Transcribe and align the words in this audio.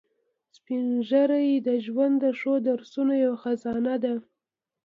سپین 0.55 0.85
ږیری 1.09 1.51
د 1.67 1.69
ژوند 1.85 2.15
د 2.23 2.25
ښو 2.39 2.53
درسونو 2.67 3.13
یو 3.25 3.33
خزانه 3.41 3.95
دي 4.03 4.15